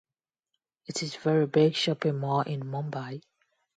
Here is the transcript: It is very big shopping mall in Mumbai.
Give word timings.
It 0.87 1.03
is 1.03 1.15
very 1.17 1.45
big 1.45 1.75
shopping 1.75 2.17
mall 2.17 2.41
in 2.41 2.61
Mumbai. 2.61 3.21